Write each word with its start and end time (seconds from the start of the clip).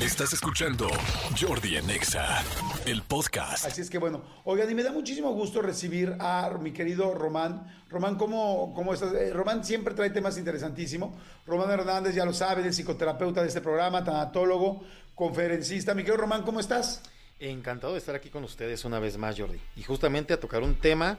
Estás 0.00 0.32
escuchando 0.32 0.88
Jordi 1.38 1.76
Anexa, 1.76 2.42
el 2.86 3.02
podcast. 3.02 3.66
Así 3.66 3.82
es 3.82 3.90
que 3.90 3.98
bueno, 3.98 4.22
oigan, 4.44 4.70
y 4.70 4.74
me 4.74 4.82
da 4.82 4.92
muchísimo 4.92 5.30
gusto 5.34 5.60
recibir 5.60 6.16
a 6.18 6.56
mi 6.58 6.72
querido 6.72 7.12
Román. 7.12 7.84
Román, 7.90 8.16
¿cómo, 8.16 8.72
cómo 8.74 8.94
estás? 8.94 9.12
Eh, 9.12 9.30
Román 9.34 9.62
siempre 9.62 9.92
trae 9.92 10.08
temas 10.08 10.38
interesantísimos. 10.38 11.14
Román 11.46 11.70
Hernández, 11.70 12.14
ya 12.14 12.24
lo 12.24 12.32
sabe, 12.32 12.66
es 12.66 12.76
psicoterapeuta 12.76 13.42
de 13.42 13.48
este 13.48 13.60
programa, 13.60 14.02
tanatólogo, 14.02 14.82
conferencista. 15.14 15.94
Mi 15.94 16.02
querido 16.02 16.22
Román, 16.22 16.44
¿cómo 16.44 16.60
estás? 16.60 17.02
Encantado 17.38 17.92
de 17.92 17.98
estar 17.98 18.14
aquí 18.14 18.30
con 18.30 18.42
ustedes 18.42 18.86
una 18.86 19.00
vez 19.00 19.18
más, 19.18 19.38
Jordi. 19.38 19.60
Y 19.76 19.82
justamente 19.82 20.32
a 20.32 20.40
tocar 20.40 20.62
un 20.62 20.76
tema 20.76 21.18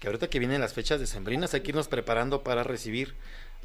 que 0.00 0.06
ahorita 0.06 0.30
que 0.30 0.38
vienen 0.38 0.62
las 0.62 0.72
fechas 0.72 0.98
decembrinas 0.98 1.52
hay 1.52 1.60
que 1.60 1.72
irnos 1.72 1.88
preparando 1.88 2.42
para 2.42 2.64
recibir 2.64 3.16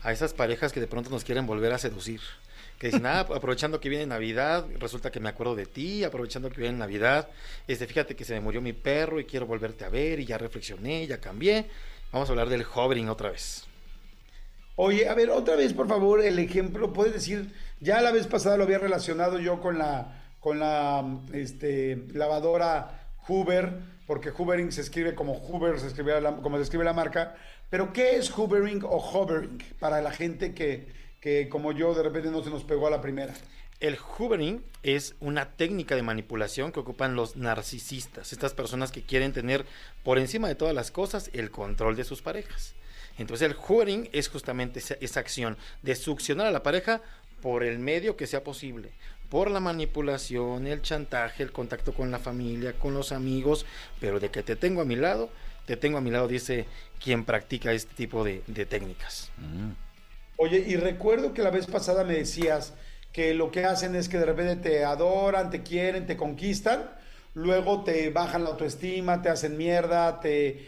a 0.03 0.11
esas 0.11 0.33
parejas 0.33 0.73
que 0.73 0.81
de 0.81 0.87
pronto 0.87 1.09
nos 1.09 1.23
quieren 1.23 1.45
volver 1.45 1.71
a 1.71 1.77
seducir 1.77 2.19
que 2.79 2.87
dicen, 2.87 3.05
ah, 3.05 3.19
aprovechando 3.19 3.81
que 3.81 3.89
viene 3.89 4.05
Navidad, 4.05 4.65
resulta 4.79 5.11
que 5.11 5.19
me 5.19 5.27
acuerdo 5.27 5.53
de 5.53 5.65
ti, 5.65 6.05
aprovechando 6.05 6.49
que 6.49 6.61
viene 6.61 6.77
Navidad, 6.77 7.27
este, 7.67 7.85
fíjate 7.85 8.15
que 8.15 8.23
se 8.23 8.33
me 8.33 8.39
murió 8.39 8.61
mi 8.61 8.71
perro 8.71 9.19
y 9.19 9.25
quiero 9.25 9.45
volverte 9.45 9.83
a 9.83 9.89
ver 9.89 10.21
y 10.21 10.25
ya 10.25 10.37
reflexioné, 10.37 11.05
ya 11.05 11.19
cambié. 11.19 11.65
Vamos 12.13 12.29
a 12.29 12.31
hablar 12.31 12.47
del 12.47 12.63
hovering 12.63 13.09
otra 13.09 13.31
vez. 13.31 13.65
Oye, 14.77 15.09
a 15.09 15.13
ver, 15.13 15.29
otra 15.29 15.57
vez, 15.57 15.73
por 15.73 15.89
favor, 15.89 16.21
el 16.21 16.39
ejemplo, 16.39 16.93
puedes 16.93 17.13
decir, 17.13 17.53
ya 17.81 17.99
la 17.99 18.11
vez 18.11 18.27
pasada 18.27 18.55
lo 18.55 18.63
había 18.63 18.79
relacionado 18.79 19.39
yo 19.39 19.59
con 19.59 19.77
la, 19.77 20.23
con 20.39 20.59
la 20.59 21.05
este, 21.33 22.05
lavadora 22.13 23.09
Hoover, 23.27 23.73
porque 24.07 24.29
hoovering 24.31 24.71
se 24.71 24.79
escribe 24.79 25.15
como 25.15 25.33
Hoover, 25.33 25.81
se 25.81 25.87
escribe 25.87 26.13
como 26.41 26.55
se 26.55 26.63
escribe 26.63 26.85
la 26.85 26.93
marca, 26.93 27.35
pero 27.69 27.91
¿qué 27.91 28.15
es 28.15 28.31
hoovering 28.31 28.83
o 28.85 28.97
hovering 28.97 29.61
para 29.79 30.01
la 30.01 30.11
gente 30.11 30.53
que, 30.53 30.87
que 31.21 31.49
como 31.49 31.71
yo 31.71 31.93
de 31.93 32.03
repente 32.03 32.31
no 32.31 32.43
se 32.43 32.49
nos 32.49 32.63
pegó 32.63 32.87
a 32.87 32.91
la 32.91 33.01
primera. 33.01 33.33
El 33.79 33.97
hoovering 33.97 34.61
es 34.83 35.15
una 35.21 35.51
técnica 35.51 35.95
de 35.95 36.01
manipulación 36.01 36.73
que 36.73 36.81
ocupan 36.81 37.15
los 37.15 37.37
narcisistas, 37.37 38.33
estas 38.33 38.53
personas 38.53 38.91
que 38.91 39.03
quieren 39.03 39.31
tener 39.31 39.65
por 40.03 40.17
encima 40.17 40.49
de 40.49 40.55
todas 40.55 40.75
las 40.75 40.91
cosas 40.91 41.29
el 41.31 41.49
control 41.49 41.95
de 41.95 42.03
sus 42.03 42.21
parejas. 42.21 42.75
Entonces 43.17 43.49
el 43.49 43.55
hoovering 43.55 44.09
es 44.11 44.27
justamente 44.27 44.81
esa, 44.99 45.19
acción 45.19 45.57
de 45.81 45.95
succionar 45.95 46.47
a 46.47 46.51
la 46.51 46.63
pareja 46.63 47.01
por 47.41 47.63
el 47.63 47.79
medio 47.79 48.17
que 48.17 48.27
sea 48.27 48.43
posible, 48.43 48.91
por 49.29 49.49
la 49.49 49.59
manipulación, 49.59 50.67
el 50.67 50.81
chantaje, 50.81 51.43
el 51.43 51.51
contacto 51.51 51.93
con 51.93 52.11
la 52.11 52.19
familia, 52.19 52.73
con 52.73 52.93
los 52.93 53.11
amigos, 53.13 53.65
pero 54.01 54.19
de 54.19 54.29
que 54.29 54.43
te 54.43 54.55
tengo 54.55 54.81
a 54.81 54.85
mi 54.85 54.95
lado, 54.95 55.29
te 55.65 55.77
tengo 55.77 55.97
a 55.97 56.01
mi 56.01 56.11
lado, 56.11 56.27
dice 56.27 56.65
quien 57.01 57.23
practica 57.25 57.71
este 57.71 57.93
tipo 57.93 58.23
de, 58.23 58.39
técnicas. 58.65 59.31
Mm. 59.37 59.88
Oye, 60.41 60.63
y 60.65 60.77
recuerdo 60.77 61.33
que 61.33 61.41
la 61.41 61.49
vez 61.49 61.67
pasada 61.67 62.05
me 62.05 62.13
decías 62.13 62.71
que 63.11 63.33
lo 63.33 63.51
que 63.51 63.65
hacen 63.65 63.93
es 63.93 64.07
que 64.07 64.17
de 64.17 64.25
repente 64.25 64.69
te 64.69 64.85
adoran, 64.85 65.49
te 65.49 65.63
quieren, 65.63 66.07
te 66.07 66.15
conquistan, 66.15 66.89
luego 67.33 67.83
te 67.83 68.09
bajan 68.09 68.45
la 68.45 68.51
autoestima, 68.51 69.21
te 69.21 69.27
hacen 69.27 69.57
mierda, 69.57 70.21
te, 70.21 70.65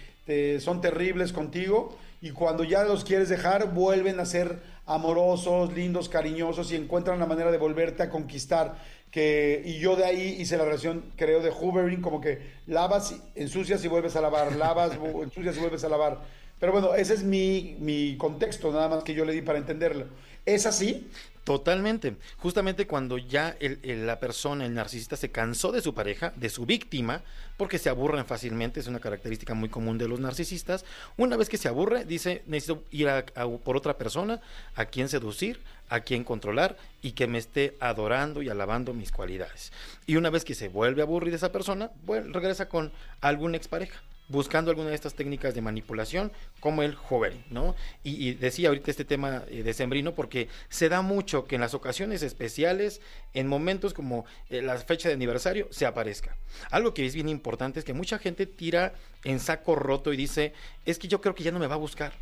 son 0.60 0.82
terribles 0.82 1.32
contigo 1.32 1.98
y 2.20 2.32
cuando 2.32 2.66
ya 2.66 2.84
los 2.84 3.06
quieres 3.06 3.30
dejar 3.30 3.74
vuelven 3.74 4.20
a 4.20 4.26
ser 4.26 4.60
amorosos, 4.88 5.72
lindos, 5.72 6.10
cariñosos 6.10 6.70
y 6.74 6.76
encuentran 6.76 7.18
la 7.18 7.26
manera 7.26 7.50
de 7.50 7.58
volverte 7.58 8.04
a 8.04 8.10
conquistar. 8.10 8.76
Que, 9.12 9.62
y 9.66 9.80
yo 9.80 9.98
de 9.98 10.06
ahí 10.06 10.38
hice 10.40 10.58
la 10.58 10.64
relación, 10.64 11.04
creo, 11.17 11.42
de 11.42 11.52
hoovering, 11.52 12.02
como 12.02 12.22
que 12.22 12.40
lavas, 12.66 13.16
ensucias 13.36 13.84
y 13.84 13.88
vuelves 13.88 14.16
a 14.16 14.22
lavar, 14.22 14.56
lavas, 14.56 14.94
ensucias 15.22 15.58
y 15.58 15.59
vuelves 15.59 15.84
a 15.84 15.90
lavar. 15.90 16.20
Pero 16.59 16.72
bueno, 16.72 16.95
ese 16.95 17.16
es 17.16 17.23
mi, 17.23 17.76
mi 17.80 18.16
contexto, 18.18 18.72
nada 18.72 18.88
más 18.88 19.03
que 19.03 19.14
yo 19.14 19.26
le 19.26 19.34
di 19.34 19.42
para 19.42 19.59
entenderlo. 19.59 20.06
¿Es 20.45 20.66
así? 20.66 21.09
Totalmente. 21.44 22.17
Justamente 22.38 22.86
cuando 22.86 23.17
ya 23.17 23.58
la 23.84 24.20
persona, 24.20 24.66
el 24.66 24.75
narcisista, 24.75 25.17
se 25.17 25.31
cansó 25.31 25.72
de 25.72 25.81
su 25.81 25.95
pareja, 25.95 26.34
de 26.36 26.50
su 26.50 26.67
víctima, 26.67 27.23
porque 27.58 27.80
se 27.80 27.89
aburren 27.89 28.25
fácilmente, 28.25 28.80
es 28.80 28.88
una 28.88 29.00
característica 29.00 29.56
muy 29.56 29.69
común 29.69 29.97
de 29.97 30.08
los 30.08 30.19
narcisistas. 30.19 30.86
Una 31.17 31.38
vez 31.38 31.50
que 31.50 31.57
se 31.57 31.68
aburre, 31.68 32.06
dice, 32.06 32.44
necesito 32.46 32.84
ir 32.91 33.09
a, 33.09 33.25
por 33.63 33.75
otra 33.75 33.97
persona, 33.97 34.40
a 34.75 34.85
quien 34.85 35.09
seducir, 35.09 35.62
a 35.90 36.01
quien 36.01 36.24
controlar 36.24 36.78
y 37.01 37.13
que 37.13 37.25
me 37.25 37.40
esté 37.40 37.75
adorando 37.80 38.44
y 38.44 38.50
alabando 38.50 38.94
mis 38.94 39.12
cualidades. 39.12 39.72
Y 40.06 40.18
una 40.18 40.30
vez 40.30 40.46
que 40.46 40.53
se 40.53 40.69
vuelve 40.69 41.01
a 41.01 41.06
aburrir 41.06 41.34
esa 41.34 41.51
persona, 41.51 41.90
regresa 42.07 42.69
con 42.69 42.91
alguna 43.19 43.57
expareja 43.57 44.00
buscando 44.31 44.72
alguna 44.72 44.90
de 44.90 44.96
estas 44.96 45.14
técnicas 45.14 45.53
de 45.53 45.62
manipulación 45.62 46.31
como 46.59 46.84
el 46.84 46.97
hovering, 47.09 47.44
¿no? 47.50 47.75
Y, 48.03 48.34
decía 48.36 48.69
ahorita 48.69 48.90
este 48.90 49.06
tema 49.06 49.44
eh, 49.50 49.64
de 49.64 49.74
sembrino 49.74 50.16
porque 50.16 50.47
se 50.69 50.90
da 50.90 51.02
mucho 51.02 51.46
que 51.46 51.56
en 51.56 51.62
las 51.62 51.74
ocasiones 51.74 52.24
especiales, 52.24 53.02
en 53.34 53.47
momentos 53.47 53.94
como 53.94 54.25
eh, 54.50 54.62
la 54.62 54.78
fecha 54.78 55.09
de 55.09 55.16
aniversario, 55.16 55.68
se 55.72 55.86
aparezca. 55.86 56.36
Algo 56.72 56.94
que 56.94 57.06
es 57.06 57.14
bien 57.14 57.30
importante 57.30 57.80
es 57.80 57.86
que 57.86 57.94
mucha 57.94 58.18
gente 58.18 58.46
tira 58.46 58.94
en 59.24 59.40
saco 59.40 59.75
roto 59.75 60.14
y 60.14 60.18
dice, 60.18 60.53
es 60.86 60.98
que 60.98 61.08
yo 61.08 61.22
creo 61.22 61.36
que 61.36 61.44
ya 61.44 61.52
no 61.52 61.59
me 61.59 61.68
va 61.68 61.75
a 61.75 61.78
buscar. 61.78 62.13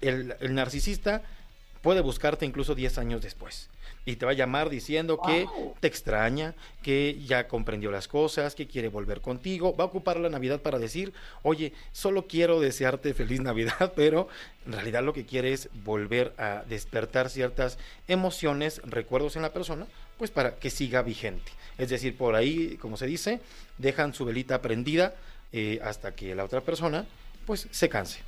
El, 0.00 0.34
el 0.40 0.54
narcisista 0.54 1.22
puede 1.82 2.00
buscarte 2.00 2.46
incluso 2.46 2.74
10 2.74 2.98
años 2.98 3.22
después 3.22 3.70
y 4.04 4.16
te 4.16 4.24
va 4.24 4.32
a 4.32 4.34
llamar 4.34 4.70
diciendo 4.70 5.20
que 5.20 5.46
te 5.80 5.86
extraña, 5.86 6.54
que 6.82 7.18
ya 7.26 7.48
comprendió 7.48 7.90
las 7.90 8.08
cosas, 8.08 8.54
que 8.54 8.66
quiere 8.66 8.88
volver 8.88 9.20
contigo. 9.20 9.76
Va 9.76 9.84
a 9.84 9.86
ocupar 9.88 10.18
la 10.18 10.30
Navidad 10.30 10.60
para 10.60 10.78
decir, 10.78 11.12
oye, 11.42 11.72
solo 11.92 12.26
quiero 12.26 12.60
desearte 12.60 13.14
feliz 13.14 13.40
Navidad, 13.40 13.92
pero 13.96 14.28
en 14.66 14.72
realidad 14.72 15.02
lo 15.02 15.12
que 15.12 15.26
quiere 15.26 15.52
es 15.52 15.68
volver 15.84 16.32
a 16.38 16.64
despertar 16.68 17.28
ciertas 17.28 17.78
emociones, 18.08 18.80
recuerdos 18.84 19.36
en 19.36 19.42
la 19.42 19.52
persona, 19.52 19.86
pues 20.18 20.30
para 20.30 20.56
que 20.56 20.70
siga 20.70 21.02
vigente. 21.02 21.52
Es 21.78 21.90
decir, 21.90 22.16
por 22.16 22.34
ahí, 22.34 22.76
como 22.80 22.96
se 22.96 23.06
dice, 23.06 23.40
dejan 23.78 24.14
su 24.14 24.24
velita 24.24 24.60
prendida 24.62 25.14
eh, 25.52 25.80
hasta 25.82 26.14
que 26.14 26.34
la 26.34 26.44
otra 26.44 26.60
persona 26.60 27.06
pues 27.46 27.68
se 27.70 27.88
canse. 27.88 28.20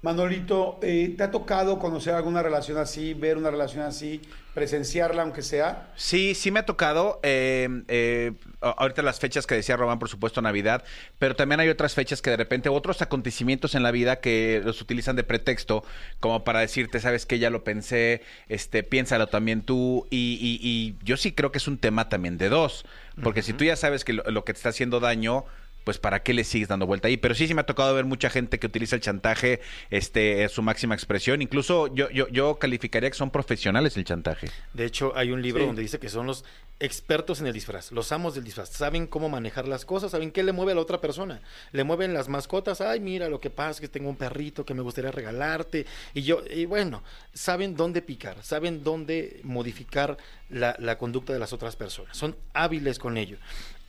Manolito, 0.00 0.78
eh, 0.80 1.14
¿te 1.16 1.24
ha 1.24 1.32
tocado 1.32 1.80
conocer 1.80 2.14
alguna 2.14 2.40
relación 2.40 2.78
así, 2.78 3.14
ver 3.14 3.36
una 3.36 3.50
relación 3.50 3.82
así, 3.82 4.20
presenciarla 4.54 5.22
aunque 5.22 5.42
sea? 5.42 5.92
Sí, 5.96 6.36
sí 6.36 6.52
me 6.52 6.60
ha 6.60 6.66
tocado. 6.66 7.18
Eh, 7.24 7.68
eh, 7.88 8.32
ahorita 8.60 9.02
las 9.02 9.18
fechas 9.18 9.44
que 9.44 9.56
decía 9.56 9.76
Román, 9.76 9.98
por 9.98 10.08
supuesto, 10.08 10.40
Navidad, 10.40 10.84
pero 11.18 11.34
también 11.34 11.58
hay 11.58 11.68
otras 11.68 11.94
fechas 11.94 12.22
que 12.22 12.30
de 12.30 12.36
repente, 12.36 12.68
otros 12.68 13.02
acontecimientos 13.02 13.74
en 13.74 13.82
la 13.82 13.90
vida 13.90 14.20
que 14.20 14.62
los 14.64 14.80
utilizan 14.80 15.16
de 15.16 15.24
pretexto, 15.24 15.82
como 16.20 16.44
para 16.44 16.60
decirte, 16.60 17.00
sabes 17.00 17.26
que 17.26 17.40
ya 17.40 17.50
lo 17.50 17.64
pensé, 17.64 18.22
este, 18.48 18.84
piénsalo 18.84 19.26
también 19.26 19.62
tú, 19.62 20.06
y, 20.10 20.94
yo 21.02 21.16
sí 21.16 21.32
creo 21.32 21.50
que 21.50 21.58
es 21.58 21.66
un 21.66 21.78
tema 21.78 22.08
también 22.08 22.38
de 22.38 22.48
dos, 22.48 22.84
porque 23.20 23.42
si 23.42 23.52
tú 23.52 23.64
ya 23.64 23.74
sabes 23.74 24.04
que 24.04 24.12
lo 24.12 24.44
que 24.44 24.52
te 24.52 24.58
está 24.58 24.68
haciendo 24.68 25.00
daño, 25.00 25.44
pues 25.88 25.96
para 25.96 26.22
qué 26.22 26.34
le 26.34 26.44
sigues 26.44 26.68
dando 26.68 26.86
vuelta 26.86 27.08
ahí. 27.08 27.16
Pero 27.16 27.34
sí, 27.34 27.48
sí 27.48 27.54
me 27.54 27.62
ha 27.62 27.64
tocado 27.64 27.94
ver 27.94 28.04
mucha 28.04 28.28
gente 28.28 28.58
que 28.58 28.66
utiliza 28.66 28.94
el 28.94 29.00
chantaje, 29.00 29.62
este, 29.88 30.46
su 30.50 30.60
máxima 30.60 30.94
expresión. 30.94 31.40
Incluso 31.40 31.86
yo, 31.94 32.10
yo, 32.10 32.28
yo 32.28 32.58
calificaría 32.58 33.08
que 33.08 33.16
son 33.16 33.30
profesionales 33.30 33.96
el 33.96 34.04
chantaje. 34.04 34.50
De 34.74 34.84
hecho, 34.84 35.16
hay 35.16 35.30
un 35.30 35.40
libro 35.40 35.64
donde 35.64 35.80
dice 35.80 35.98
que 35.98 36.10
son 36.10 36.26
los 36.26 36.44
expertos 36.78 37.40
en 37.40 37.46
el 37.46 37.54
disfraz, 37.54 37.90
los 37.90 38.12
amos 38.12 38.34
del 38.34 38.44
disfraz, 38.44 38.68
saben 38.68 39.06
cómo 39.06 39.30
manejar 39.30 39.66
las 39.66 39.86
cosas, 39.86 40.10
saben 40.10 40.30
qué 40.30 40.42
le 40.42 40.52
mueve 40.52 40.72
a 40.72 40.74
la 40.74 40.82
otra 40.82 41.00
persona. 41.00 41.40
Le 41.72 41.84
mueven 41.84 42.12
las 42.12 42.28
mascotas, 42.28 42.82
ay, 42.82 43.00
mira, 43.00 43.30
lo 43.30 43.40
que 43.40 43.48
pasa 43.48 43.70
es 43.70 43.80
que 43.80 43.88
tengo 43.88 44.10
un 44.10 44.16
perrito 44.16 44.66
que 44.66 44.74
me 44.74 44.82
gustaría 44.82 45.10
regalarte. 45.10 45.86
Y 46.12 46.20
yo, 46.20 46.42
y 46.54 46.66
bueno, 46.66 47.02
saben 47.32 47.76
dónde 47.76 48.02
picar, 48.02 48.36
saben 48.42 48.84
dónde 48.84 49.40
modificar 49.42 50.18
la, 50.50 50.76
la 50.78 50.98
conducta 50.98 51.32
de 51.32 51.38
las 51.38 51.54
otras 51.54 51.76
personas. 51.76 52.14
Son 52.14 52.36
hábiles 52.52 52.98
con 52.98 53.16
ello. 53.16 53.38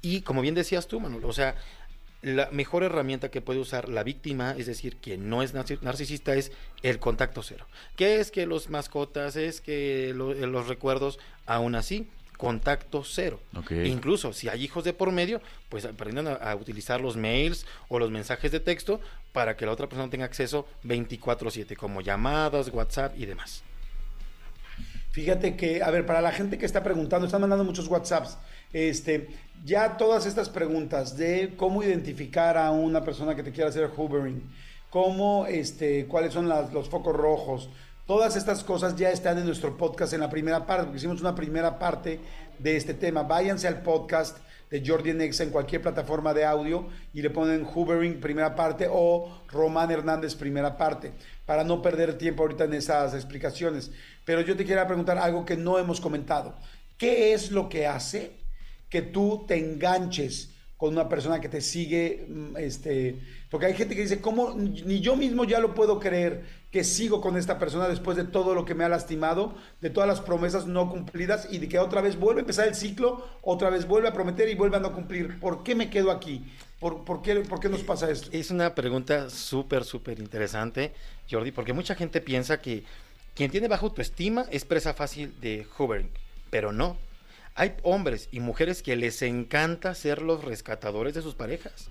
Y 0.02 0.22
como 0.22 0.42
bien 0.42 0.56
decías 0.56 0.88
tú, 0.88 1.00
Manuel, 1.00 1.26
o 1.26 1.34
sea, 1.34 1.56
la 2.22 2.50
mejor 2.52 2.84
herramienta 2.84 3.30
que 3.30 3.42
puede 3.42 3.60
usar 3.60 3.90
la 3.90 4.04
víctima, 4.04 4.56
es 4.58 4.66
decir, 4.66 4.98
quien 4.98 5.30
no 5.30 5.42
es 5.42 5.54
narcisista, 5.54 6.36
es 6.36 6.52
el 6.84 7.00
contacto 7.00 7.44
cero. 7.44 7.66
¿Qué 7.96 8.20
es 8.20 8.32
que 8.32 8.46
los 8.46 8.70
mascotas, 8.70 9.36
es 9.36 9.62
que 9.62 10.14
los 10.14 10.68
recuerdos, 10.68 11.20
aún 11.46 11.76
así, 11.76 12.10
contacto 12.40 13.04
cero. 13.04 13.38
Incluso 13.84 14.32
si 14.32 14.48
hay 14.48 14.64
hijos 14.64 14.86
de 14.86 14.94
por 14.94 15.12
medio, 15.12 15.42
pues 15.68 15.84
aprendan 15.84 16.26
a, 16.42 16.56
utilizar 16.56 17.02
los 17.02 17.18
mails 17.18 17.66
o 17.90 18.00
los 18.00 18.12
mensajes 18.12 18.50
de 18.54 18.62
texto 18.62 19.02
para 19.34 19.58
que 19.58 19.66
la 19.66 19.74
otra 19.74 19.90
persona 19.90 20.10
tenga 20.10 20.24
acceso 20.24 20.66
24/7, 20.86 21.76
como 21.76 22.00
llamadas, 22.00 22.70
WhatsApp 22.70 23.14
y 23.18 23.26
demás. 23.26 23.62
Fíjate 25.12 25.56
que, 25.56 25.82
a 25.82 25.90
ver, 25.90 26.06
para 26.06 26.22
la 26.22 26.32
gente 26.32 26.58
que 26.58 26.66
está 26.66 26.84
preguntando, 26.84 27.26
están 27.26 27.42
mandando 27.42 27.64
muchos 27.64 27.88
WhatsApps. 27.88 28.38
Este, 28.72 29.30
ya 29.66 29.98
todas 29.98 30.26
estas 30.26 30.50
preguntas 30.50 31.18
de 31.18 31.56
cómo 31.58 31.84
identificar 31.84 32.58
a 32.58 32.72
una 32.72 33.04
persona 33.04 33.36
que 33.36 33.44
te 33.44 33.52
quiera 33.52 33.70
hacer 33.70 33.90
hoovering, 33.96 34.44
cómo, 34.90 35.48
este, 35.48 36.06
cuáles 36.06 36.34
son 36.34 36.48
los 36.48 36.90
focos 36.90 37.16
rojos, 37.16 37.70
todas 38.10 38.36
estas 38.36 38.64
cosas 38.64 38.96
ya 38.96 39.12
están 39.12 39.38
en 39.38 39.46
nuestro 39.46 39.78
podcast 39.78 40.14
en 40.14 40.22
la 40.22 40.32
primera 40.32 40.66
parte, 40.66 40.86
porque 40.86 40.98
hicimos 40.98 41.22
una 41.22 41.36
primera 41.36 41.78
parte 41.78 42.20
de 42.58 42.76
este 42.76 42.96
tema. 42.96 43.22
Váyanse 43.22 43.68
al 43.68 43.84
podcast 43.84 44.40
de 44.72 44.84
Jordi 44.84 45.14
Nexa 45.14 45.44
en 45.44 45.52
cualquier 45.52 45.84
plataforma 45.84 46.34
de 46.34 46.44
audio 46.44 46.88
y 47.14 47.22
le 47.22 47.30
ponen 47.30 47.64
Hoovering 47.64 48.20
primera 48.20 48.56
parte 48.56 48.88
o 48.92 49.44
Román 49.50 49.92
Hernández 49.92 50.34
primera 50.34 50.76
parte, 50.76 51.12
para 51.46 51.64
no 51.64 51.84
perder 51.84 52.18
tiempo 52.18 52.42
ahorita 52.42 52.64
en 52.64 52.74
esas 52.74 53.14
explicaciones. 53.14 53.92
Pero 54.26 54.42
yo 54.42 54.58
te 54.58 54.66
quiero 54.66 54.88
preguntar 54.88 55.20
algo 55.20 55.46
que 55.46 55.56
no 55.56 55.78
hemos 55.78 56.02
comentado. 56.02 56.56
¿Qué 56.98 57.34
es 57.34 57.52
lo 57.52 57.70
que 57.70 57.86
hace 57.86 58.38
que 58.90 59.04
tú 59.04 59.46
te 59.48 59.56
enganches 59.56 60.56
con 60.80 60.94
una 60.94 61.10
persona 61.10 61.42
que 61.42 61.50
te 61.50 61.60
sigue? 61.60 62.26
mm, 62.30 62.56
Este, 62.56 63.20
porque 63.52 63.66
hay 63.66 63.74
gente 63.74 63.96
que 63.96 64.02
dice, 64.04 64.22
¿cómo? 64.22 64.56
Ni 64.56 65.02
yo 65.02 65.18
mismo 65.18 65.44
ya 65.44 65.60
lo 65.60 65.76
puedo 65.76 66.00
creer 66.00 66.46
que 66.72 66.86
sigo 66.86 67.20
con 67.20 67.36
esta 67.36 67.60
persona 67.60 67.90
después 67.90 68.16
de 68.16 68.24
todo 68.24 68.56
lo 68.56 68.64
que 68.64 68.76
me 68.76 68.86
ha 68.86 68.90
lastimado, 68.90 69.54
de 69.82 69.90
todas 69.90 70.08
las 70.08 70.22
promesas 70.22 70.68
no 70.68 70.90
cumplidas 70.90 71.50
y 71.52 71.58
de 71.58 71.68
que 71.68 71.80
otra 71.80 72.00
vez 72.00 72.18
vuelve 72.18 72.40
a 72.40 72.44
empezar 72.44 72.70
el 72.70 72.76
ciclo, 72.76 73.28
otra 73.42 73.70
vez 73.70 73.88
vuelve 73.88 74.08
a 74.08 74.14
prometer 74.14 74.48
y 74.48 74.56
vuelve 74.56 74.78
a 74.78 74.80
no 74.80 74.94
cumplir. 74.94 75.38
¿Por 75.42 75.64
qué 75.64 75.76
me 75.76 75.90
quedo 75.90 76.12
aquí? 76.12 76.46
¿Por, 76.80 77.22
qué, 77.22 77.36
por 77.42 77.60
qué 77.60 77.68
nos 77.68 77.84
pasa 77.84 78.10
esto? 78.10 78.30
Es 78.32 78.50
una 78.50 78.74
pregunta 78.74 79.30
súper, 79.30 79.84
súper 79.84 80.20
interesante, 80.20 80.94
Jordi, 81.30 81.52
porque 81.52 81.74
mucha 81.74 81.94
gente 81.94 82.22
piensa 82.22 82.62
que 82.62 82.86
quien 83.36 83.52
tiene 83.52 83.68
baja 83.68 83.86
autoestima 83.86 84.46
es 84.50 84.64
presa 84.64 84.94
fácil 84.94 85.34
de 85.42 85.68
hovering, 85.78 86.10
pero 86.50 86.72
no. 86.72 86.96
Hay 87.60 87.76
hombres 87.84 88.30
y 88.32 88.40
mujeres 88.40 88.82
que 88.82 88.96
les 88.96 89.22
encanta 89.22 89.94
ser 89.94 90.22
los 90.22 90.46
rescatadores 90.46 91.14
de 91.14 91.22
sus 91.22 91.36
parejas. 91.36 91.90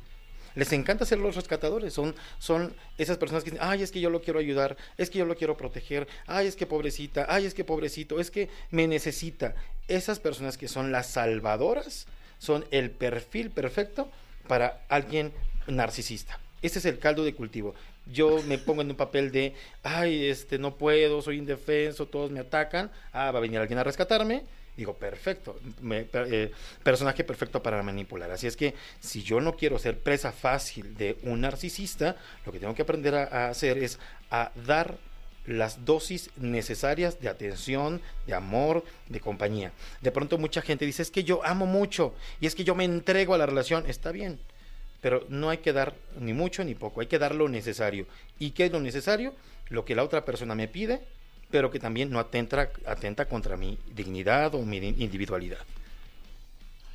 Les 0.54 0.72
encanta 0.72 1.04
ser 1.04 1.18
los 1.18 1.36
rescatadores. 1.36 1.92
Son, 1.92 2.14
son 2.38 2.74
esas 2.96 3.18
personas 3.18 3.44
que 3.44 3.50
dicen, 3.50 3.66
ay, 3.68 3.82
es 3.82 3.92
que 3.92 4.00
yo 4.00 4.08
lo 4.08 4.22
quiero 4.22 4.38
ayudar, 4.38 4.78
es 4.96 5.10
que 5.10 5.18
yo 5.18 5.26
lo 5.26 5.36
quiero 5.36 5.58
proteger, 5.58 6.08
ay, 6.26 6.46
es 6.46 6.56
que 6.56 6.64
pobrecita, 6.64 7.26
ay, 7.28 7.44
es 7.44 7.52
que 7.52 7.64
pobrecito, 7.64 8.18
es 8.18 8.30
que 8.30 8.48
me 8.70 8.88
necesita. 8.88 9.56
Esas 9.88 10.20
personas 10.20 10.56
que 10.56 10.68
son 10.68 10.90
las 10.90 11.08
salvadoras 11.08 12.06
son 12.38 12.64
el 12.70 12.90
perfil 12.90 13.50
perfecto 13.50 14.10
para 14.46 14.86
alguien 14.88 15.34
narcisista. 15.66 16.40
Ese 16.62 16.78
es 16.78 16.86
el 16.86 16.98
caldo 16.98 17.24
de 17.24 17.34
cultivo. 17.34 17.74
Yo 18.06 18.42
me 18.44 18.56
pongo 18.56 18.80
en 18.80 18.88
un 18.88 18.96
papel 18.96 19.32
de, 19.32 19.52
ay, 19.82 20.28
este, 20.30 20.58
no 20.58 20.76
puedo, 20.76 21.20
soy 21.20 21.36
indefenso, 21.36 22.06
todos 22.06 22.30
me 22.30 22.40
atacan. 22.40 22.90
Ah, 23.12 23.30
va 23.32 23.38
a 23.38 23.42
venir 23.42 23.58
alguien 23.58 23.78
a 23.78 23.84
rescatarme. 23.84 24.44
Digo, 24.78 24.94
perfecto, 24.94 25.58
eh, 25.90 26.52
personaje 26.84 27.24
perfecto 27.24 27.60
para 27.60 27.82
manipular. 27.82 28.30
Así 28.30 28.46
es 28.46 28.56
que 28.56 28.74
si 29.00 29.24
yo 29.24 29.40
no 29.40 29.56
quiero 29.56 29.76
ser 29.76 29.98
presa 29.98 30.30
fácil 30.30 30.96
de 30.96 31.18
un 31.24 31.40
narcisista, 31.40 32.14
lo 32.46 32.52
que 32.52 32.60
tengo 32.60 32.76
que 32.76 32.82
aprender 32.82 33.16
a, 33.16 33.24
a 33.24 33.48
hacer 33.48 33.76
es 33.78 33.98
a 34.30 34.52
dar 34.64 34.96
las 35.46 35.84
dosis 35.84 36.30
necesarias 36.36 37.18
de 37.20 37.28
atención, 37.28 38.00
de 38.28 38.34
amor, 38.34 38.84
de 39.08 39.18
compañía. 39.18 39.72
De 40.00 40.12
pronto 40.12 40.38
mucha 40.38 40.62
gente 40.62 40.86
dice, 40.86 41.02
es 41.02 41.10
que 41.10 41.24
yo 41.24 41.44
amo 41.44 41.66
mucho 41.66 42.14
y 42.40 42.46
es 42.46 42.54
que 42.54 42.62
yo 42.62 42.76
me 42.76 42.84
entrego 42.84 43.34
a 43.34 43.38
la 43.38 43.46
relación. 43.46 43.84
Está 43.88 44.12
bien, 44.12 44.38
pero 45.00 45.26
no 45.28 45.50
hay 45.50 45.58
que 45.58 45.72
dar 45.72 45.96
ni 46.20 46.34
mucho 46.34 46.62
ni 46.62 46.76
poco, 46.76 47.00
hay 47.00 47.08
que 47.08 47.18
dar 47.18 47.34
lo 47.34 47.48
necesario. 47.48 48.06
¿Y 48.38 48.52
qué 48.52 48.66
es 48.66 48.72
lo 48.72 48.78
necesario? 48.78 49.34
Lo 49.70 49.84
que 49.84 49.96
la 49.96 50.04
otra 50.04 50.24
persona 50.24 50.54
me 50.54 50.68
pide, 50.68 51.02
pero 51.50 51.70
que 51.70 51.78
también 51.78 52.10
no 52.10 52.18
atenta, 52.18 52.70
atenta 52.86 53.26
contra 53.26 53.56
mi 53.56 53.78
dignidad 53.94 54.54
o 54.54 54.62
mi 54.64 54.76
individualidad. 54.76 55.58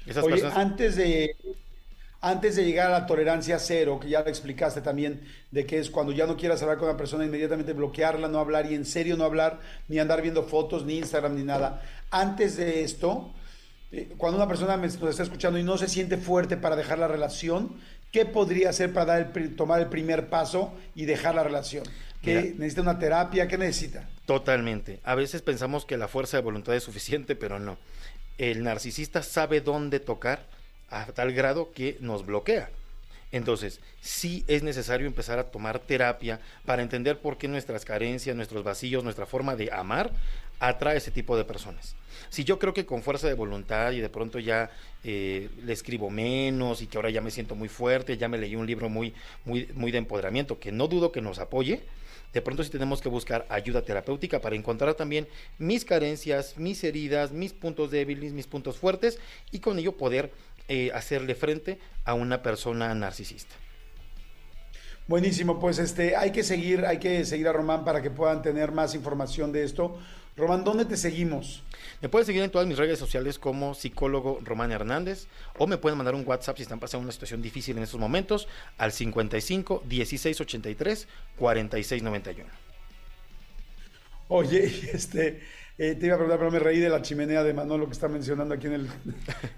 Esas 0.06 0.24
Oye, 0.24 0.36
personas... 0.36 0.58
antes 0.58 0.96
de, 0.96 1.36
antes 2.22 2.56
de 2.56 2.66
llegar 2.66 2.88
a 2.88 3.00
la 3.00 3.06
tolerancia 3.06 3.58
cero, 3.60 4.00
que 4.00 4.10
ya 4.10 4.22
lo 4.22 4.30
explicaste 4.30 4.82
también, 4.82 5.22
de 5.52 5.66
que 5.66 5.80
es 5.80 5.90
cuando 5.90 6.12
ya 6.12 6.26
no 6.28 6.38
quieras 6.38 6.62
hablar 6.62 6.78
con 6.78 6.88
una 6.88 6.98
persona, 6.98 7.26
inmediatamente 7.26 7.74
bloquearla, 7.74 8.28
no 8.28 8.40
hablar 8.40 8.72
y 8.72 8.76
en 8.76 8.86
serio 8.86 9.18
no 9.18 9.24
hablar, 9.24 9.60
ni 9.88 10.00
andar 10.00 10.22
viendo 10.22 10.44
fotos, 10.44 10.86
ni 10.86 10.98
Instagram, 10.98 11.36
ni 11.36 11.44
nada. 11.44 11.82
Antes 12.12 12.58
de 12.58 12.84
esto, 12.84 13.34
eh, 13.92 14.14
cuando 14.18 14.38
una 14.38 14.48
persona 14.48 14.78
me, 14.78 14.88
nos 14.88 15.04
está 15.04 15.24
escuchando 15.24 15.58
y 15.58 15.64
no 15.64 15.78
se 15.78 15.88
siente 15.88 16.18
fuerte 16.18 16.58
para 16.58 16.76
dejar 16.76 17.00
la 17.00 17.08
relación, 17.08 17.78
¿qué 18.12 18.26
podría 18.26 18.70
hacer 18.70 18.94
para 18.94 19.06
dar 19.06 19.32
el 19.36 19.56
tomar 19.56 19.80
el 19.80 19.88
primer 19.88 20.30
paso 20.30 20.74
y 20.96 21.06
dejar 21.06 21.36
la 21.36 21.44
relación? 21.44 21.84
¿Qué, 22.22 22.36
Mira. 22.36 22.56
¿Necesita 22.58 22.82
una 22.84 23.00
terapia? 23.00 23.48
¿Qué 23.48 23.58
necesita? 23.58 24.08
Totalmente. 24.26 25.00
A 25.04 25.16
veces 25.16 25.42
pensamos 25.42 25.86
que 25.86 25.98
la 25.98 26.08
fuerza 26.08 26.38
de 26.38 26.44
voluntad 26.44 26.76
es 26.76 26.84
suficiente, 26.84 27.36
pero 27.36 27.60
no. 27.60 27.78
El 28.38 28.64
narcisista 28.64 29.22
sabe 29.22 29.62
dónde 29.62 30.00
tocar 30.00 30.46
a 30.90 31.06
tal 31.08 31.34
grado 31.34 31.72
que 31.74 31.98
nos 32.00 32.26
bloquea. 32.26 32.70
Entonces, 33.32 33.82
sí 34.00 34.46
es 34.48 34.62
necesario 34.62 35.08
empezar 35.08 35.40
a 35.40 35.46
tomar 35.46 35.80
terapia 35.80 36.40
para 36.66 36.84
entender 36.84 37.18
por 37.18 37.38
qué 37.38 37.48
nuestras 37.48 37.84
carencias, 37.84 38.36
nuestros 38.36 38.64
vacíos, 38.64 39.04
nuestra 39.04 39.26
forma 39.26 39.56
de 39.56 39.72
amar 39.72 40.12
atrae 40.60 40.94
a 40.94 40.98
ese 40.98 41.10
tipo 41.12 41.36
de 41.36 41.44
personas. 41.44 41.96
Si 42.30 42.44
yo 42.44 42.60
creo 42.60 42.74
que 42.74 42.86
con 42.86 43.02
fuerza 43.02 43.28
de 43.28 43.34
voluntad 43.34 43.92
y 43.92 44.02
de 44.02 44.10
pronto 44.10 44.38
ya 44.38 44.70
eh, 45.04 45.50
le 45.64 45.74
escribo 45.74 46.12
menos 46.12 46.84
y 46.84 46.88
que 46.88 46.98
ahora 46.98 47.10
ya 47.10 47.22
me 47.22 47.32
siento 47.32 47.56
muy 47.56 47.70
fuerte, 47.70 48.18
ya 48.18 48.30
me 48.30 48.38
leí 48.38 48.56
un 48.56 48.68
libro 48.68 48.88
muy, 48.88 49.14
muy, 49.46 49.68
muy 49.74 49.92
de 49.92 49.98
empoderamiento, 49.98 50.60
que 50.60 50.72
no 50.72 50.88
dudo 50.88 51.12
que 51.12 51.22
nos 51.22 51.40
apoye, 51.40 51.82
de 52.34 52.42
pronto 52.42 52.64
sí 52.64 52.70
tenemos 52.70 53.02
que 53.02 53.10
buscar 53.10 53.46
ayuda 53.50 53.84
terapéutica 53.84 54.42
para 54.42 54.56
encontrar 54.56 54.96
también 54.96 55.28
mis 55.58 55.86
carencias, 55.86 56.58
mis 56.58 56.84
heridas, 56.84 57.32
mis 57.32 57.54
puntos 57.54 57.92
débiles, 57.92 58.34
mis 58.34 58.48
puntos 58.48 58.78
fuertes 58.78 59.20
y 59.52 59.60
con 59.60 59.80
ello 59.80 59.96
poder 59.96 60.32
eh, 60.68 60.92
hacerle 60.94 61.36
frente 61.36 61.80
a 62.06 62.14
una 62.14 62.42
persona 62.42 62.94
narcisista. 62.96 63.56
Buenísimo, 65.08 65.60
pues 65.60 65.80
este, 65.80 66.16
hay 66.16 66.32
que 66.32 66.44
seguir, 66.44 66.86
hay 66.86 66.98
que 66.98 67.26
seguir 67.26 67.48
a 67.48 67.54
Román 67.54 67.84
para 67.84 68.02
que 68.02 68.10
puedan 68.10 68.42
tener 68.42 68.72
más 68.72 68.96
información 68.96 69.52
de 69.52 69.64
esto. 69.64 69.98
Román, 70.36 70.64
¿dónde 70.64 70.86
te 70.86 70.98
seguimos? 70.98 71.62
Me 72.02 72.10
pueden 72.10 72.26
seguir 72.26 72.42
en 72.42 72.50
todas 72.50 72.68
mis 72.68 72.78
redes 72.78 72.98
sociales 72.98 73.38
como 73.38 73.76
psicólogo 73.76 74.40
Román 74.44 74.72
Hernández 74.72 75.28
o 75.58 75.68
me 75.68 75.78
pueden 75.78 75.98
mandar 75.98 76.16
un 76.16 76.26
WhatsApp 76.26 76.58
si 76.58 76.64
están 76.64 76.80
pasando 76.80 77.04
una 77.04 77.12
situación 77.12 77.42
difícil 77.42 77.78
en 77.78 77.84
estos 77.84 78.00
momentos 78.00 78.48
al 78.78 78.92
55 78.92 79.84
16 79.86 80.42
83 80.42 81.08
46 81.38 82.04
91. 82.04 82.50
Oye, 84.30 84.90
este, 84.94 85.42
eh, 85.78 85.96
te 85.96 86.06
iba 86.06 86.16
a 86.16 86.18
preguntar, 86.18 86.40
pero 86.40 86.50
me 86.50 86.60
reí 86.60 86.80
de 86.80 86.90
la 86.90 87.02
chimenea 87.02 87.44
de 87.44 87.54
Manolo 87.54 87.86
que 87.86 87.94
está 87.94 88.08
mencionando 88.08 88.56
aquí 88.56 88.68
en 88.68 88.74
el, 88.74 88.90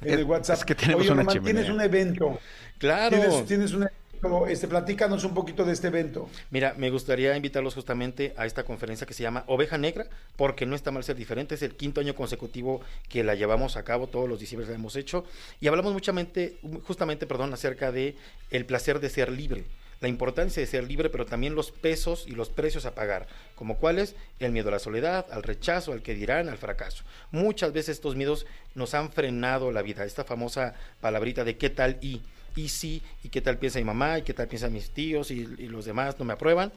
en 0.02 0.20
el 0.20 0.24
WhatsApp. 0.26 0.58
Es 0.58 0.66
que 0.66 0.76
tenemos 0.76 1.04
Oye, 1.04 1.12
una 1.12 1.22
Román, 1.22 1.36
chimenea. 1.36 1.62
tienes 1.62 1.74
un 1.74 1.82
evento. 1.82 2.40
Claro. 2.80 3.16
Tienes, 3.16 3.46
tienes 3.46 3.72
un 3.72 3.84
evento. 3.84 4.05
Este, 4.48 4.68
platícanos 4.68 5.24
un 5.24 5.34
poquito 5.34 5.64
de 5.66 5.74
este 5.74 5.88
evento. 5.88 6.30
Mira, 6.50 6.74
me 6.78 6.90
gustaría 6.90 7.36
invitarlos 7.36 7.76
justamente 7.76 8.34
a 8.38 8.46
esta 8.46 8.64
conferencia 8.64 9.06
que 9.06 9.14
se 9.14 9.24
llama 9.24 9.44
Oveja 9.48 9.78
Negra, 9.78 10.08
porque 10.36 10.66
no 10.66 10.76
está 10.76 10.92
mal 10.92 11.04
ser 11.04 11.16
diferente, 11.16 11.56
es 11.56 11.62
el 11.62 11.76
quinto 11.76 12.02
año 12.02 12.16
consecutivo 12.16 12.82
que 13.10 13.24
la 13.24 13.36
llevamos 13.36 13.78
a 13.78 13.84
cabo, 13.84 14.08
todos 14.08 14.28
los 14.28 14.40
diciembre 14.40 14.68
la 14.68 14.76
hemos 14.76 14.96
hecho, 14.96 15.26
y 15.60 15.68
hablamos 15.68 15.94
muchamente, 15.94 16.58
justamente, 16.86 17.28
perdón, 17.28 17.54
acerca 17.54 17.92
de 17.92 18.16
el 18.52 18.66
placer 18.66 19.00
de 19.00 19.10
ser 19.10 19.32
libre, 19.32 19.64
la 20.02 20.08
importancia 20.08 20.62
de 20.62 20.68
ser 20.68 20.84
libre, 20.84 21.10
pero 21.10 21.26
también 21.26 21.56
los 21.56 21.72
pesos 21.72 22.26
y 22.28 22.32
los 22.32 22.50
precios 22.50 22.86
a 22.86 22.96
pagar, 22.96 23.28
como 23.56 23.78
cuáles, 23.78 24.16
el 24.40 24.52
miedo 24.52 24.70
a 24.70 24.74
la 24.74 24.80
soledad, 24.80 25.26
al 25.32 25.44
rechazo, 25.44 25.94
al 25.94 26.02
que 26.02 26.16
dirán, 26.16 26.50
al 26.50 26.58
fracaso. 26.58 27.04
Muchas 27.32 27.74
veces 27.74 27.98
estos 27.98 28.16
miedos 28.16 28.46
nos 28.74 28.94
han 28.94 29.12
frenado 29.12 29.72
la 29.72 29.82
vida, 29.82 30.06
esta 30.06 30.24
famosa 30.24 30.76
palabrita 31.00 31.44
de 31.44 31.58
qué 31.58 31.70
tal 31.70 31.98
y 32.02 32.22
y 32.56 32.70
sí, 32.70 33.02
y 33.24 33.30
qué 33.30 33.42
tal 33.42 33.58
piensa 33.58 33.80
mi 33.80 33.86
mamá, 33.86 34.20
y 34.20 34.22
qué 34.24 34.34
tal 34.34 34.48
piensan 34.48 34.74
mis 34.74 34.90
tíos 34.90 35.32
y, 35.32 35.48
y 35.58 35.68
los 35.68 35.86
demás 35.86 36.18
no 36.20 36.26
me 36.26 36.34
aprueban. 36.34 36.72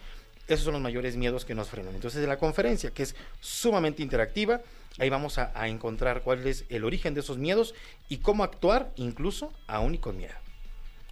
Esos 0.47 0.65
son 0.65 0.73
los 0.73 0.83
mayores 0.83 1.17
miedos 1.17 1.45
que 1.45 1.55
nos 1.55 1.69
frenan. 1.69 1.95
Entonces, 1.95 2.23
en 2.23 2.29
la 2.29 2.39
conferencia, 2.39 2.91
que 2.91 3.03
es 3.03 3.15
sumamente 3.41 4.03
interactiva, 4.03 4.63
ahí 4.99 5.11
vamos 5.11 5.39
a, 5.39 5.53
a 5.55 5.69
encontrar 5.69 6.23
cuál 6.23 6.47
es 6.47 6.65
el 6.71 6.85
origen 6.85 7.13
de 7.15 7.21
esos 7.21 7.37
miedos 7.37 7.75
y 8.09 8.19
cómo 8.19 8.45
actuar 8.45 8.91
incluso 8.97 9.53
aún 9.67 9.95
y 9.95 9.99
con 9.99 10.17
miedo. 10.17 10.35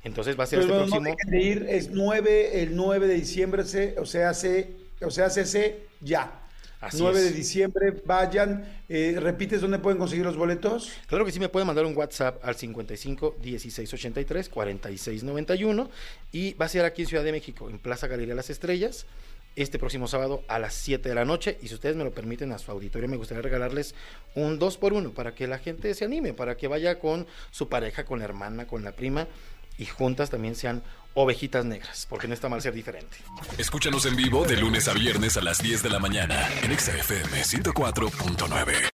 Entonces 0.06 0.38
va 0.38 0.44
a 0.44 0.46
ser 0.46 0.61
Pero 0.61 0.85
este 0.85 0.96
no 0.96 1.02
próximo... 1.02 1.16
de 1.26 1.42
ir, 1.42 1.66
es 1.68 1.90
9, 1.90 2.62
el 2.62 2.76
9 2.76 3.08
de 3.08 3.14
diciembre, 3.14 3.64
se, 3.64 3.99
o 3.99 4.06
sea, 4.06 4.35
se, 4.35 4.70
o 5.02 5.11
sea, 5.11 5.30
se, 5.30 5.44
se 5.44 5.87
ya. 6.00 6.46
Así 6.80 6.99
9 7.00 7.21
de 7.21 7.30
diciembre, 7.33 8.02
vayan. 8.04 8.64
Eh, 8.88 9.16
¿Repites 9.18 9.61
dónde 9.61 9.78
pueden 9.78 9.99
conseguir 9.99 10.25
los 10.25 10.37
boletos? 10.37 10.92
Claro 11.06 11.25
que 11.25 11.33
sí, 11.33 11.40
me 11.40 11.49
pueden 11.49 11.66
mandar 11.66 11.87
un 11.87 11.97
WhatsApp 11.97 12.38
al 12.45 12.54
55 12.54 13.37
16 13.40 13.95
83 13.95 14.49
46 14.49 15.25
91 15.25 15.90
y 16.33 16.54
va 16.54 16.66
a 16.66 16.68
ser 16.68 16.85
aquí 16.85 17.02
en 17.02 17.09
Ciudad 17.09 17.25
de 17.25 17.33
México, 17.33 17.71
en 17.71 17.78
Plaza 17.78 18.06
Galería 18.06 18.35
Las 18.35 18.50
Estrellas, 18.50 19.06
este 19.56 19.78
próximo 19.78 20.06
sábado 20.06 20.45
a 20.49 20.59
las 20.59 20.75
7 20.75 21.09
de 21.09 21.14
la 21.14 21.25
noche. 21.25 21.59
Y 21.62 21.68
si 21.68 21.75
ustedes 21.75 21.97
me 21.97 22.04
lo 22.04 22.12
permiten 22.12 22.52
a 22.52 22.59
su 22.59 22.71
auditorio, 22.71 23.09
me 23.09 23.16
gustaría 23.16 23.42
regalarles 23.42 23.95
un 24.35 24.59
2 24.59 24.76
por 24.76 24.92
1 24.92 25.12
para 25.12 25.35
que 25.35 25.47
la 25.47 25.59
gente 25.59 25.95
se 25.95 26.04
anime, 26.04 26.35
para 26.35 26.56
que 26.56 26.68
vaya 26.68 26.99
con 26.99 27.26
su 27.50 27.68
pareja, 27.68 28.04
con 28.04 28.18
la 28.18 28.26
hermana, 28.26 28.66
con 28.66 28.85
la 28.85 28.92
prima 28.92 29.26
y 29.78 29.87
juntas 29.87 30.30
también 30.30 30.54
sean 30.54 30.83
ovejitas 31.14 31.64
negras, 31.64 32.06
porque 32.09 32.28
no 32.28 32.35
está 32.35 32.49
mal 32.49 32.61
ser 32.61 32.75
diferente. 32.75 33.16
Escúchanos 33.59 34.06
en 34.06 34.16
vivo 34.16 34.45
de 34.45 34.56
lunes 34.56 34.87
a 34.88 34.92
viernes 34.92 35.37
a 35.37 35.40
las 35.40 35.59
10 35.59 35.83
de 35.83 35.90
la 35.90 35.99
mañana 35.99 36.49
en 36.62 36.73
Exa 36.73 36.97
FM 36.97 37.42
104.9. 37.42 38.96